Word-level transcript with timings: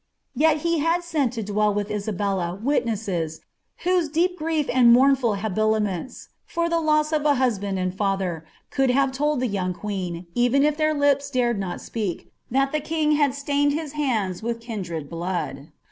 Tel 0.35 0.57
he 0.57 0.79
had 0.79 1.03
sent 1.03 1.31
to 1.33 1.43
dwell 1.43 1.75
witli 1.75 1.93
lubclla 2.03 2.59
witi)es«es,»hnwfap 2.63 4.35
grief 4.35 4.67
and 4.73 4.95
moumrul 4.95 5.37
liabilimenis, 5.37 6.29
for 6.47 6.67
the 6.67 6.79
loss 6.79 7.11
of 7.13 7.23
a 7.23 7.35
huaband 7.35 7.77
and 7.77 8.01
Um, 8.01 8.41
could 8.71 8.89
have 8.89 9.11
toU 9.11 9.37
t)ie 9.39 9.47
young 9.53 9.75
queen, 9.75 10.25
even 10.33 10.63
if 10.63 10.75
their 10.75 10.95
lips 10.95 11.29
dar«d 11.29 11.59
ooi 11.59 11.75
tpA 11.79 12.23
thai 12.51 12.65
the 12.71 12.79
king 12.79 13.11
had 13.11 13.35
stained 13.35 13.73
his 13.73 13.93
lionds 13.93 14.41
with 14.41 14.59
kindred 14.59 15.07
blood. 15.07 15.67